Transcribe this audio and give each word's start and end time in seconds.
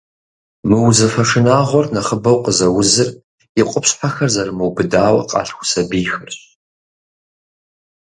Мы 0.67 0.77
узыфэ 0.87 1.23
шынагъуэр 1.29 1.85
нэхъыбэу 1.93 2.37
къызэузыр 2.43 3.09
и 3.59 3.61
къупщхьэхэр 3.69 4.29
зэрымубыдауэ 4.33 5.21
къалъху 5.29 5.67
сабийхэращ. 5.71 6.37